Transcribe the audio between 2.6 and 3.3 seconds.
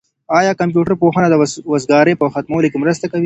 کي مرسته کوي؟